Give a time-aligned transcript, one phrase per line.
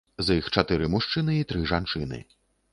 [0.27, 2.25] З іх чатыры мужчыны і тры жанчыны.